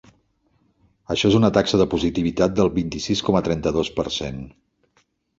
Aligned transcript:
Això 1.15 1.25
és 1.31 1.35
una 1.39 1.51
taxa 1.57 1.79
de 1.81 1.85
positivitat 1.91 2.55
del 2.59 2.71
vint-i-sis 2.77 3.21
coma 3.27 3.43
trenta-dos 3.49 3.91
per 3.99 4.07
cent. 4.17 4.41